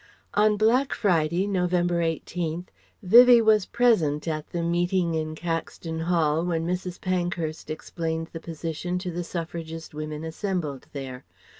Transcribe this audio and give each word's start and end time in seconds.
On 0.33 0.57
Black 0.57 0.95
Friday, 0.95 1.45
November 1.45 2.01
18th, 2.01 2.69
Vivie 3.03 3.39
was 3.39 3.67
present 3.67 4.27
at 4.27 4.47
the 4.49 4.63
meeting 4.63 5.13
in 5.13 5.35
Caxton 5.35 5.99
Hall 5.99 6.43
when 6.43 6.65
Mrs. 6.65 6.99
Pankhurst 6.99 7.69
explained 7.69 8.29
the 8.33 8.39
position 8.39 8.97
to 8.97 9.11
the 9.11 9.23
Suffragist 9.23 9.93
women 9.93 10.23
assembled 10.23 10.87
there. 10.91 11.23